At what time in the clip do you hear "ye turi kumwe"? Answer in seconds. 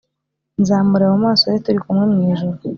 1.51-2.03